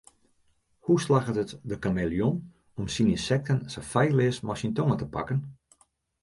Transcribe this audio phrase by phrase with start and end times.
[0.79, 2.35] Hoe slagget it de kameleon
[2.79, 5.39] om ynsekten sa feilleas mei syn tonge te pakken?